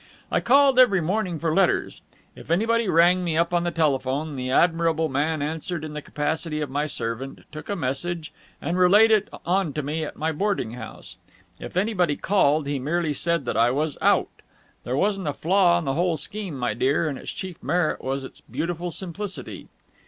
[0.31, 2.01] I called every morning for letters.
[2.35, 6.59] If anybody rang me up on the telephone, the admirable man answered in the capacity
[6.59, 10.71] of my servant, took a message, and relayed it on to me at my boarding
[10.71, 11.17] house.
[11.59, 14.31] If anybody called, he merely said that I was out.
[14.85, 18.23] There wasn't a flaw in the whole scheme, my dear, and its chief merit was
[18.23, 19.67] its beautiful simplicity."